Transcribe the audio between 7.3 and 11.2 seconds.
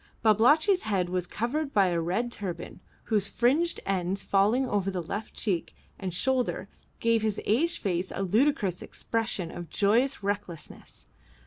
aged face a ludicrous expression of joyous recklessness.